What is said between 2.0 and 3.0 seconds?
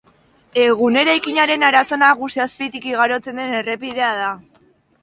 nagusia azpitik